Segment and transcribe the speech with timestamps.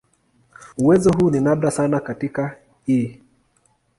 [0.77, 2.57] Uwezo huu ni nadra sana katika
[2.89, 3.21] "E.